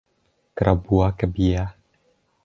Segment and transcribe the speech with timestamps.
[0.59, 1.57] กระบั้วกระเบี้ย